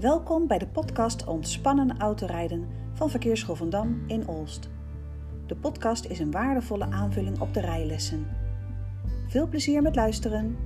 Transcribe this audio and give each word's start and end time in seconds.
Welkom 0.00 0.46
bij 0.46 0.58
de 0.58 0.66
podcast 0.66 1.24
Ontspannen 1.24 1.98
autorijden 1.98 2.68
van 2.94 3.10
Verkeersschool 3.10 3.54
van 3.54 3.70
Dam 3.70 4.04
in 4.06 4.28
Olst. 4.28 4.68
De 5.46 5.56
podcast 5.56 6.04
is 6.04 6.18
een 6.18 6.30
waardevolle 6.30 6.84
aanvulling 6.84 7.40
op 7.40 7.54
de 7.54 7.60
rijlessen. 7.60 8.26
Veel 9.28 9.48
plezier 9.48 9.82
met 9.82 9.96
luisteren. 9.96 10.56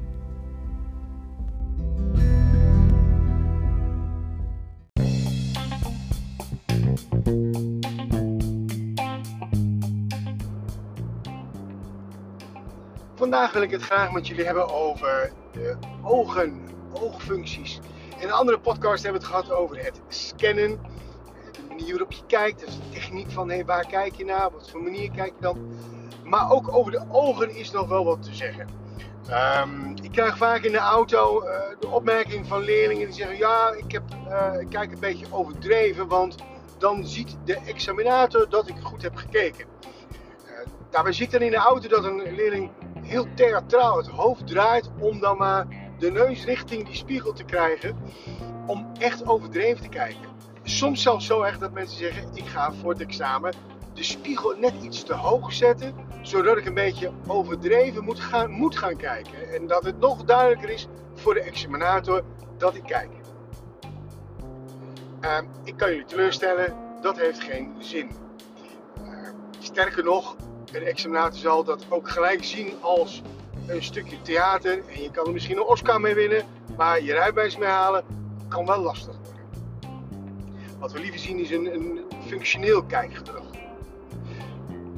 Vandaag 13.15 13.53
wil 13.53 13.63
ik 13.63 13.71
het 13.71 13.83
graag 13.83 14.13
met 14.13 14.27
jullie 14.27 14.45
hebben 14.45 14.75
over 14.75 15.33
ogen, 16.03 16.69
oogfuncties. 16.93 17.81
In 18.19 18.27
een 18.27 18.33
andere 18.33 18.59
podcast 18.59 19.03
hebben 19.03 19.21
we 19.21 19.27
het 19.27 19.37
gehad 19.37 19.59
over 19.59 19.85
het 19.85 20.01
scannen, 20.09 20.81
de 21.53 21.63
manier 21.69 21.91
waarop 21.91 22.13
je 22.13 22.27
kijkt, 22.27 22.61
dus 22.61 22.77
de 22.77 22.89
techniek 22.89 23.31
van 23.31 23.49
hey, 23.51 23.65
waar 23.65 23.87
kijk 23.87 24.15
je 24.15 24.25
naar, 24.25 24.51
wat 24.53 24.71
voor 24.71 24.83
manier 24.83 25.11
kijk 25.11 25.33
je 25.37 25.41
dan. 25.41 25.59
Maar 26.25 26.51
ook 26.51 26.75
over 26.75 26.93
de 26.93 27.05
ogen 27.11 27.57
is 27.57 27.71
nog 27.71 27.89
wel 27.89 28.05
wat 28.05 28.23
te 28.23 28.35
zeggen. 28.35 28.67
Ehm, 29.29 29.91
ik 30.03 30.13
krijg 30.13 30.37
vaak 30.37 30.63
in 30.63 30.73
de 30.73 30.79
auto 30.79 31.45
uh, 31.45 31.51
de 31.81 31.89
opmerking 31.89 32.47
van 32.47 32.61
leerlingen 32.61 33.07
die 33.07 33.15
zeggen: 33.15 33.37
Ja, 33.37 33.73
ik, 33.77 33.93
heb, 33.93 34.03
uh, 34.29 34.61
ik 34.61 34.69
kijk 34.69 34.93
een 34.93 34.99
beetje 35.01 35.27
overdreven, 35.31 36.09
want 36.09 36.35
dan 36.79 37.07
ziet 37.07 37.37
de 37.45 37.59
examinator 37.67 38.49
dat 38.49 38.69
ik 38.69 38.77
goed 38.83 39.03
heb 39.03 39.17
gekeken. 39.17 39.67
Uh, 40.45 40.53
daarbij 40.91 41.13
zie 41.13 41.25
ik 41.25 41.31
dan 41.31 41.41
in 41.41 41.51
de 41.51 41.57
auto 41.57 41.89
dat 41.89 42.05
een 42.05 42.35
leerling 42.35 42.71
heel 43.11 43.27
theatraal 43.35 43.97
het 43.97 44.07
hoofd 44.07 44.47
draait 44.47 44.91
om 44.99 45.21
dan 45.21 45.37
maar 45.37 45.67
de 45.99 46.11
neus 46.11 46.45
richting 46.45 46.87
die 46.87 46.95
spiegel 46.95 47.33
te 47.33 47.45
krijgen. 47.45 47.97
Om 48.67 48.91
echt 48.99 49.27
overdreven 49.27 49.83
te 49.83 49.89
kijken. 49.89 50.29
Soms 50.63 51.03
zelfs 51.03 51.27
zo 51.27 51.43
erg 51.43 51.59
dat 51.59 51.73
mensen 51.73 51.99
zeggen: 51.99 52.31
Ik 52.35 52.47
ga 52.47 52.73
voor 52.73 52.91
het 52.91 53.01
examen 53.01 53.55
de 53.95 54.03
spiegel 54.03 54.57
net 54.59 54.75
iets 54.83 55.03
te 55.03 55.15
hoog 55.15 55.53
zetten. 55.53 55.95
Zodat 56.23 56.57
ik 56.57 56.67
een 56.67 56.75
beetje 56.75 57.11
overdreven 57.27 58.05
moet 58.05 58.21
gaan, 58.21 58.51
moet 58.51 58.79
gaan 58.79 58.97
kijken. 58.97 59.53
En 59.53 59.67
dat 59.67 59.85
het 59.85 59.99
nog 59.99 60.25
duidelijker 60.25 60.71
is 60.71 60.87
voor 61.15 61.35
de 61.35 61.41
examinator 61.41 62.23
dat 62.59 62.75
ik 62.75 62.83
kijk. 62.83 63.11
Uh, 65.21 65.39
ik 65.65 65.77
kan 65.77 65.91
jullie 65.91 66.05
teleurstellen, 66.05 66.77
dat 67.01 67.19
heeft 67.19 67.41
geen 67.41 67.75
zin. 67.79 68.11
Uh, 69.03 69.29
sterker 69.59 70.05
nog, 70.05 70.37
een 70.73 70.83
examinator 70.83 71.39
zal 71.39 71.65
dat 71.65 71.85
ook 71.89 72.11
gelijk 72.11 72.45
zien 72.45 72.73
als 72.81 73.23
een 73.67 73.83
stukje 73.83 74.23
theater. 74.23 74.83
En 74.89 75.03
je 75.03 75.11
kan 75.11 75.27
er 75.27 75.33
misschien 75.33 75.57
een 75.57 75.63
Oscar 75.63 76.01
mee 76.01 76.15
winnen, 76.15 76.47
maar 76.77 77.03
je 77.03 77.13
rijbewijs 77.13 77.57
mee 77.57 77.69
halen 77.69 78.05
kan 78.49 78.67
wel 78.67 78.79
lastig 78.79 79.17
worden. 79.25 79.45
Wat 80.79 80.93
we 80.93 81.01
liever 81.01 81.21
zien 81.21 81.39
is 81.39 81.51
een, 81.51 81.75
een 81.75 82.01
functioneel 82.27 82.83
kijkgedrag. 82.83 83.45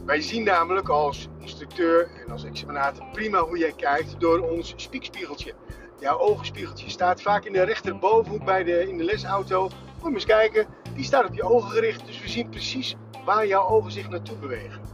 Wij 0.05 0.21
zien 0.21 0.45
namelijk 0.45 0.89
als 0.89 1.29
instructeur 1.39 2.11
en 2.27 2.33
als 2.33 2.45
examinator 2.45 3.05
prima 3.13 3.41
hoe 3.41 3.59
jij 3.59 3.73
kijkt 3.77 4.21
door 4.21 4.39
ons 4.39 4.73
spiekspiegeltje. 4.77 5.55
Jouw 5.99 6.19
ogenspiegeltje 6.19 6.91
staat 6.91 7.23
vaak 7.23 7.45
in 7.45 7.53
de 7.53 7.63
rechterbovenhoek 7.63 8.45
bij 8.45 8.65
de, 8.65 8.89
in 8.89 8.97
de 8.97 9.05
lesauto. 9.05 9.63
Moet 9.63 10.09
je 10.09 10.15
eens 10.15 10.25
kijken, 10.25 10.67
die 10.95 11.05
staat 11.05 11.25
op 11.25 11.35
je 11.35 11.43
ogen 11.43 11.71
gericht, 11.71 12.07
dus 12.07 12.21
we 12.21 12.29
zien 12.29 12.49
precies 12.49 12.97
waar 13.25 13.47
jouw 13.47 13.69
ogen 13.69 13.93
zich 13.93 14.09
naartoe 14.09 14.37
bewegen. 14.37 14.92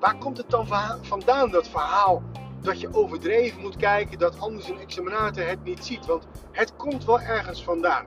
Waar 0.00 0.18
komt 0.18 0.36
het 0.36 0.50
dan 0.50 0.66
vandaan, 1.02 1.50
dat 1.50 1.68
verhaal 1.68 2.22
dat 2.60 2.80
je 2.80 2.94
overdreven 2.94 3.60
moet 3.60 3.76
kijken, 3.76 4.18
dat 4.18 4.40
anders 4.40 4.68
een 4.68 4.78
examinator 4.78 5.46
het 5.46 5.64
niet 5.64 5.84
ziet? 5.84 6.06
Want 6.06 6.26
het 6.52 6.76
komt 6.76 7.04
wel 7.04 7.20
ergens 7.20 7.64
vandaan. 7.64 8.04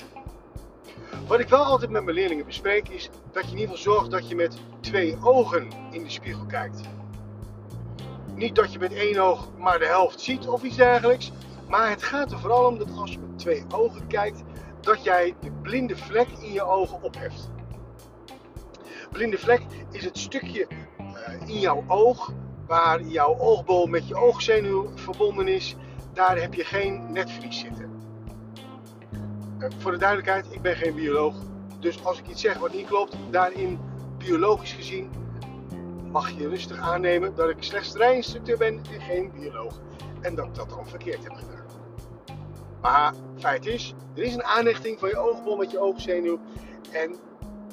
Wat 1.27 1.39
ik 1.39 1.49
wel 1.49 1.63
altijd 1.63 1.91
met 1.91 2.03
mijn 2.03 2.15
leerlingen 2.15 2.45
bespreek 2.45 2.89
is 2.89 3.09
dat 3.31 3.43
je 3.45 3.51
in 3.51 3.57
ieder 3.57 3.75
geval 3.75 3.93
zorgt 3.93 4.11
dat 4.11 4.29
je 4.29 4.35
met 4.35 4.57
twee 4.79 5.17
ogen 5.23 5.67
in 5.91 6.03
de 6.03 6.09
spiegel 6.09 6.45
kijkt. 6.45 6.81
Niet 8.35 8.55
dat 8.55 8.73
je 8.73 8.79
met 8.79 8.93
één 8.93 9.17
oog 9.17 9.47
maar 9.57 9.79
de 9.79 9.85
helft 9.85 10.21
ziet 10.21 10.47
of 10.47 10.63
iets 10.63 10.75
dergelijks. 10.75 11.31
Maar 11.69 11.89
het 11.89 12.03
gaat 12.03 12.31
er 12.31 12.39
vooral 12.39 12.67
om 12.67 12.77
dat 12.77 12.91
als 12.97 13.11
je 13.11 13.19
met 13.19 13.39
twee 13.39 13.65
ogen 13.71 14.07
kijkt, 14.07 14.43
dat 14.81 15.03
jij 15.03 15.35
de 15.39 15.51
blinde 15.51 15.97
vlek 15.97 16.27
in 16.41 16.51
je 16.51 16.63
ogen 16.63 17.03
opheft. 17.03 17.49
Blinde 19.11 19.37
vlek 19.37 19.61
is 19.91 20.03
het 20.03 20.17
stukje 20.17 20.67
in 21.45 21.59
jouw 21.59 21.83
oog, 21.87 22.31
waar 22.67 23.01
jouw 23.01 23.37
oogbol 23.37 23.87
met 23.87 24.07
je 24.07 24.15
oogzenuw 24.15 24.91
verbonden 24.95 25.47
is, 25.47 25.75
daar 26.13 26.41
heb 26.41 26.53
je 26.53 26.63
geen 26.63 27.11
netvlies 27.11 27.59
zitten. 27.59 27.89
Uh, 29.59 29.69
voor 29.77 29.91
de 29.91 29.97
duidelijkheid, 29.97 30.45
ik 30.49 30.61
ben 30.61 30.75
geen 30.75 30.95
bioloog. 30.95 31.35
Dus 31.79 32.05
als 32.05 32.19
ik 32.19 32.27
iets 32.27 32.41
zeg 32.41 32.57
wat 32.57 32.73
niet 32.73 32.87
klopt, 32.87 33.15
daarin 33.29 33.79
biologisch 34.17 34.73
gezien 34.73 35.09
mag 36.11 36.29
je 36.29 36.49
rustig 36.49 36.79
aannemen 36.79 37.35
dat 37.35 37.49
ik 37.49 37.63
slechts 37.63 37.93
rijinstructeur 37.93 38.57
ben 38.57 38.81
en 38.93 39.01
geen 39.01 39.31
bioloog. 39.31 39.81
En 40.21 40.35
dat 40.35 40.45
ik 40.45 40.55
dat 40.55 40.69
dan 40.69 40.87
verkeerd 40.87 41.23
heb 41.23 41.33
gedaan. 41.33 41.65
Maar 42.81 43.13
feit 43.37 43.65
is, 43.65 43.93
er 44.15 44.23
is 44.23 44.33
een 44.33 44.43
aanrichting 44.43 44.99
van 44.99 45.09
je 45.09 45.17
oogbol 45.17 45.55
met 45.55 45.71
je 45.71 45.79
oogzenuw. 45.79 46.39
En 46.91 47.15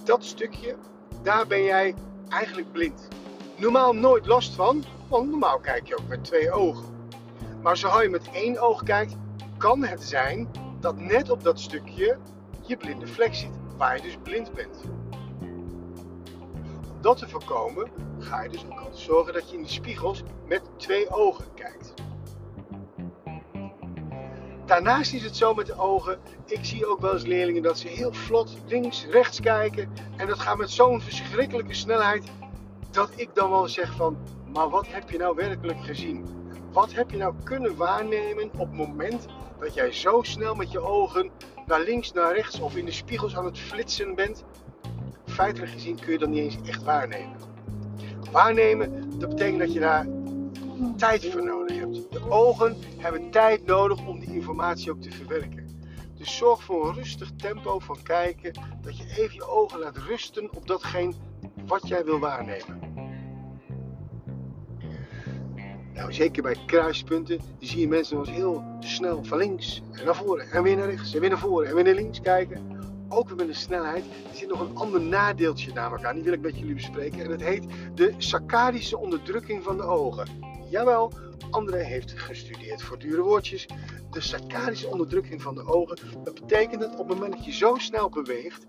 dat 0.04 0.24
stukje, 0.24 0.76
daar 1.22 1.46
ben 1.46 1.62
jij 1.62 1.94
eigenlijk 2.28 2.72
blind 2.72 3.08
normaal 3.58 3.92
nooit 3.92 4.26
last 4.26 4.54
van, 4.54 4.84
want 5.08 5.30
normaal 5.30 5.58
kijk 5.58 5.86
je 5.86 5.98
ook 5.98 6.08
met 6.08 6.24
twee 6.24 6.50
ogen. 6.50 6.84
Maar 7.62 7.76
zodra 7.76 8.02
je 8.02 8.08
met 8.08 8.30
één 8.32 8.58
oog 8.58 8.82
kijkt, 8.82 9.16
kan 9.56 9.84
het 9.84 10.02
zijn 10.02 10.48
dat 10.80 10.96
net 10.96 11.30
op 11.30 11.42
dat 11.42 11.60
stukje 11.60 12.18
je 12.66 12.76
blinde 12.76 13.06
vlek 13.06 13.34
zit, 13.34 13.50
waar 13.76 13.96
je 13.96 14.02
dus 14.02 14.16
blind 14.22 14.52
bent. 14.52 14.80
Om 16.90 17.00
dat 17.00 17.18
te 17.18 17.28
voorkomen, 17.28 17.90
ga 18.18 18.42
je 18.42 18.48
dus 18.48 18.64
ook 18.64 18.78
altijd 18.78 18.98
zorgen 18.98 19.32
dat 19.32 19.50
je 19.50 19.56
in 19.56 19.62
de 19.62 19.68
spiegels 19.68 20.22
met 20.46 20.62
twee 20.76 21.10
ogen 21.10 21.54
kijkt. 21.54 21.94
Daarnaast 24.66 25.12
is 25.12 25.24
het 25.24 25.36
zo 25.36 25.54
met 25.54 25.66
de 25.66 25.78
ogen. 25.78 26.18
Ik 26.46 26.64
zie 26.64 26.86
ook 26.86 27.00
wel 27.00 27.12
eens 27.12 27.24
leerlingen 27.24 27.62
dat 27.62 27.78
ze 27.78 27.88
heel 27.88 28.12
vlot 28.12 28.56
links, 28.66 29.06
rechts 29.10 29.40
kijken. 29.40 29.92
En 30.16 30.26
dat 30.26 30.38
gaat 30.38 30.56
met 30.56 30.70
zo'n 30.70 31.00
verschrikkelijke 31.00 31.74
snelheid 31.74 32.30
dat 32.90 33.10
ik 33.16 33.34
dan 33.34 33.50
wel 33.50 33.68
zeg 33.68 33.94
van, 33.94 34.16
maar 34.52 34.68
wat 34.68 34.86
heb 34.88 35.10
je 35.10 35.18
nou 35.18 35.34
werkelijk 35.34 35.80
gezien? 35.80 36.26
Wat 36.72 36.92
heb 36.92 37.10
je 37.10 37.16
nou 37.16 37.34
kunnen 37.44 37.76
waarnemen 37.76 38.50
op 38.52 38.58
het 38.58 38.72
moment 38.72 39.26
dat 39.60 39.74
jij 39.74 39.92
zo 39.92 40.22
snel 40.22 40.54
met 40.54 40.70
je 40.70 40.80
ogen 40.80 41.30
naar 41.66 41.80
links, 41.80 42.12
naar 42.12 42.34
rechts 42.34 42.60
of 42.60 42.76
in 42.76 42.84
de 42.84 42.90
spiegels 42.90 43.36
aan 43.36 43.44
het 43.44 43.58
flitsen 43.58 44.14
bent? 44.14 44.44
Feitelijk 45.24 45.72
gezien 45.72 45.98
kun 46.00 46.12
je 46.12 46.18
dat 46.18 46.28
niet 46.28 46.38
eens 46.38 46.68
echt 46.68 46.82
waarnemen. 46.82 47.36
Waarnemen, 48.32 49.18
dat 49.18 49.28
betekent 49.28 49.58
dat 49.58 49.72
je 49.72 49.80
daar 49.80 50.06
tijd 50.96 51.30
voor 51.30 51.44
nodig 51.44 51.78
hebt. 51.78 52.12
De 52.12 52.30
ogen 52.30 52.76
hebben 52.96 53.30
tijd 53.30 53.66
nodig 53.66 54.06
om 54.06 54.18
die 54.18 54.34
informatie 54.34 54.90
ook 54.90 55.00
te 55.00 55.10
verwerken. 55.10 55.66
Dus 56.16 56.36
zorg 56.36 56.62
voor 56.62 56.88
een 56.88 56.94
rustig 56.94 57.30
tempo 57.36 57.78
van 57.78 58.02
kijken, 58.02 58.52
dat 58.82 58.98
je 58.98 59.04
even 59.16 59.34
je 59.34 59.48
ogen 59.48 59.78
laat 59.78 59.96
rusten 59.96 60.54
op 60.56 60.66
datgene 60.66 61.12
wat 61.68 61.88
jij 61.88 62.04
wil 62.04 62.18
waarnemen. 62.18 62.88
Nou, 65.94 66.12
zeker 66.12 66.42
bij 66.42 66.56
kruispunten, 66.66 67.40
zie 67.58 67.80
je 67.80 67.88
mensen 67.88 68.16
wel 68.16 68.26
eens 68.26 68.36
heel 68.36 68.64
snel 68.80 69.24
van 69.24 69.38
links 69.38 69.82
en 69.92 70.04
naar 70.04 70.16
voren 70.16 70.50
en 70.50 70.62
weer 70.62 70.76
naar 70.76 70.90
rechts 70.90 71.14
en 71.14 71.20
weer 71.20 71.28
naar 71.28 71.38
voren 71.38 71.68
en 71.68 71.74
weer 71.74 71.84
naar 71.84 71.94
links 71.94 72.20
kijken. 72.20 72.76
Ook 73.08 73.28
weer 73.28 73.36
met 73.36 73.48
een 73.48 73.54
snelheid. 73.54 74.04
Er 74.04 74.36
zit 74.36 74.48
nog 74.48 74.60
een 74.60 74.76
ander 74.76 75.00
nadeeltje 75.00 75.72
namelijk 75.72 76.04
aan, 76.04 76.14
die 76.14 76.24
wil 76.24 76.32
ik 76.32 76.40
met 76.40 76.58
jullie 76.58 76.74
bespreken. 76.74 77.20
En 77.20 77.28
dat 77.28 77.40
heet 77.40 77.64
de 77.94 78.14
saccadische 78.18 78.98
onderdrukking 78.98 79.62
van 79.62 79.76
de 79.76 79.82
ogen. 79.82 80.26
Jawel, 80.70 81.12
André 81.50 81.82
heeft 81.82 82.12
gestudeerd 82.12 82.82
voor 82.82 82.98
dure 82.98 83.22
woordjes. 83.22 83.66
De 84.10 84.20
saccadische 84.20 84.88
onderdrukking 84.88 85.42
van 85.42 85.54
de 85.54 85.66
ogen. 85.66 85.98
Dat 86.24 86.34
betekent 86.34 86.80
dat 86.80 86.92
op 86.92 87.08
het 87.08 87.18
moment 87.18 87.32
dat 87.32 87.44
je 87.44 87.52
zo 87.52 87.74
snel 87.74 88.08
beweegt, 88.08 88.66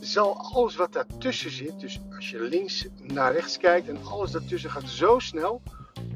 zal 0.00 0.36
alles 0.36 0.76
wat 0.76 0.92
daartussen 0.92 1.50
zit, 1.50 1.80
dus 1.80 2.00
als 2.14 2.30
je 2.30 2.40
links 2.40 2.88
naar 3.02 3.32
rechts 3.32 3.58
kijkt 3.58 3.88
en 3.88 4.04
alles 4.04 4.30
daartussen 4.30 4.70
gaat 4.70 4.88
zo 4.88 5.18
snel, 5.18 5.62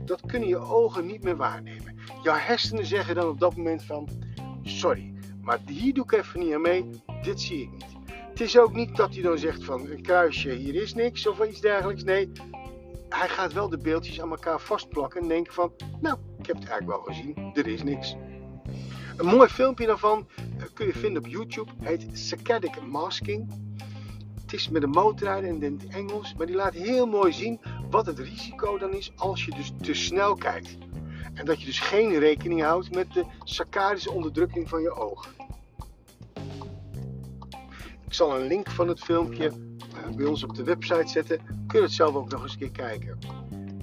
dat 0.05 0.21
kunnen 0.27 0.49
je 0.49 0.59
ogen 0.59 1.07
niet 1.07 1.23
meer 1.23 1.37
waarnemen. 1.37 1.99
Jouw 2.23 2.37
hersenen 2.37 2.87
zeggen 2.87 3.15
dan 3.15 3.29
op 3.29 3.41
dat 3.41 3.57
moment 3.57 3.83
van, 3.83 4.09
sorry, 4.62 5.12
maar 5.43 5.61
hier 5.67 5.95
doe 5.95 6.05
ik 6.05 6.12
even 6.12 6.41
niet 6.41 6.55
aan 6.55 6.61
mee, 6.61 6.91
dit 7.23 7.41
zie 7.41 7.62
ik 7.62 7.71
niet. 7.71 7.97
Het 8.29 8.41
is 8.41 8.59
ook 8.59 8.75
niet 8.75 8.97
dat 8.97 9.15
hij 9.15 9.23
dan 9.23 9.39
zegt 9.39 9.65
van 9.65 9.91
een 9.91 10.03
kruisje, 10.03 10.51
hier 10.51 10.75
is 10.75 10.95
niks 10.95 11.27
of 11.27 11.47
iets 11.47 11.61
dergelijks. 11.61 12.05
Nee, 12.05 12.33
hij 13.17 13.29
gaat 13.29 13.53
wel 13.53 13.69
de 13.69 13.79
beeldjes 13.79 14.21
aan 14.21 14.31
elkaar 14.31 14.61
vastplakken 14.61 15.21
en 15.21 15.29
denken 15.29 15.53
van, 15.53 15.73
nou, 16.01 16.19
ik 16.39 16.47
heb 16.47 16.57
het 16.57 16.69
eigenlijk 16.69 16.87
wel 16.87 17.15
gezien, 17.15 17.51
er 17.55 17.67
is 17.67 17.83
niks. 17.83 18.17
Een 19.17 19.27
mooi 19.27 19.49
filmpje 19.49 19.87
daarvan 19.87 20.29
eh, 20.59 20.65
kun 20.73 20.87
je 20.87 20.93
vinden 20.93 21.25
op 21.25 21.29
YouTube, 21.29 21.73
heet 21.81 22.07
Saccadic 22.13 22.83
Masking. 22.83 23.65
Het 24.41 24.53
is 24.53 24.69
met 24.69 24.83
een 24.83 24.91
motorrijder 24.91 25.51
in 25.51 25.63
het 25.63 25.95
Engels, 25.95 26.35
maar 26.35 26.47
die 26.47 26.57
laat 26.57 26.75
heel 26.75 27.07
mooi 27.07 27.33
zien 27.33 27.61
wat 27.91 28.07
het 28.07 28.19
risico 28.19 28.79
dan 28.79 28.95
is 28.95 29.13
als 29.17 29.45
je 29.45 29.51
dus 29.51 29.73
te 29.81 29.95
snel 29.95 30.35
kijkt. 30.35 30.77
En 31.35 31.45
dat 31.45 31.61
je 31.61 31.67
dus 31.67 31.81
geen 31.81 32.19
rekening 32.19 32.62
houdt 32.62 32.95
met 32.95 33.12
de 33.12 33.25
saccadische 33.45 34.11
onderdrukking 34.11 34.69
van 34.69 34.83
je 34.83 34.91
ogen. 34.91 35.33
Ik 38.07 38.15
zal 38.15 38.41
een 38.41 38.47
link 38.47 38.71
van 38.71 38.89
het 38.89 39.01
filmpje 39.01 39.75
bij 40.14 40.26
ons 40.26 40.44
op 40.44 40.55
de 40.55 40.64
website 40.64 41.08
zetten. 41.08 41.38
Kun 41.67 41.79
je 41.79 41.85
het 41.85 41.93
zelf 41.93 42.14
ook 42.14 42.31
nog 42.31 42.43
eens 42.43 42.53
een 42.53 42.58
keer 42.58 42.70
kijken. 42.70 43.19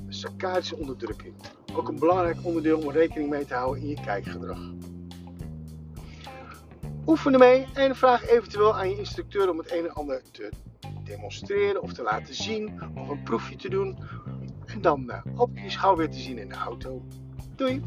Saccadische 0.10 0.78
onderdrukking. 0.78 1.34
Ook 1.76 1.88
een 1.88 2.00
belangrijk 2.00 2.38
onderdeel 2.42 2.80
om 2.80 2.92
rekening 2.92 3.30
mee 3.30 3.46
te 3.46 3.54
houden 3.54 3.84
in 3.84 3.90
je 3.90 4.02
kijkgedrag. 4.06 4.60
Oefen 7.06 7.34
ermee 7.34 7.68
en 7.74 7.96
vraag 7.96 8.28
eventueel 8.28 8.76
aan 8.76 8.90
je 8.90 8.98
instructeur 8.98 9.50
om 9.50 9.58
het 9.58 9.72
een 9.72 9.86
en 9.86 9.94
ander 9.94 10.22
te 10.32 10.50
demonstreren 11.04 11.82
of 11.82 11.94
te 11.94 12.04
laten 12.04 12.36
zien 12.36 12.82
of 12.96 13.10
een 13.10 13.24
proefje 13.24 13.56
te 13.56 13.70
doen. 13.70 13.98
En 14.66 14.82
dan 14.82 15.12
hoop 15.36 15.50
ik 15.54 15.64
je 15.64 15.70
gauw 15.70 15.96
weer 15.96 16.10
te 16.10 16.20
zien 16.20 16.38
in 16.38 16.50
de 16.50 16.56
auto. 16.56 17.02
Doei! 17.56 17.82